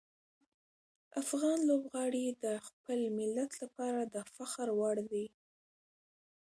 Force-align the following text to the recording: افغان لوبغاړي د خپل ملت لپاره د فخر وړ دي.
افغان 1.21 1.59
لوبغاړي 1.69 2.25
د 2.43 2.45
خپل 2.67 2.99
ملت 3.19 3.51
لپاره 3.63 4.01
د 4.13 4.15
فخر 4.35 4.67
وړ 4.79 4.97
دي. 5.11 5.25